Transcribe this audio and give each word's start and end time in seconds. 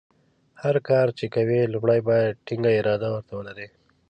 هر 0.61 0.75
کار 0.89 1.07
چې 1.17 1.25
کوې 1.35 1.61
لومړۍ 1.73 1.99
باید 2.09 2.41
ټینګه 2.45 2.71
اراده 2.79 3.07
ورته 3.11 3.33
ولرې. 3.35 3.67